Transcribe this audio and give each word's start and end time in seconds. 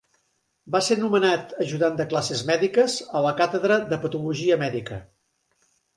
Va 0.75 0.79
ser 0.85 0.95
nomenat 1.01 1.53
ajudant 1.65 1.99
de 1.99 2.07
classes 2.13 2.41
mèdiques 2.49 2.95
a 3.19 3.21
la 3.27 3.37
càtedra 3.43 3.81
de 3.93 4.01
patologia 4.07 4.59
Mèdica. 4.65 4.99